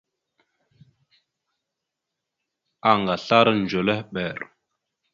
[2.91, 4.37] Anga aslara ndzœlœhɓer.